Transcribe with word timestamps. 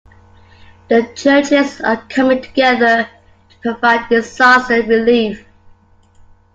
The 0.87 1.13
churches 1.15 1.79
are 1.79 2.03
coming 2.09 2.41
together 2.41 3.07
to 3.49 3.55
provide 3.61 4.09
disaster 4.09 4.81
relief. 4.81 5.45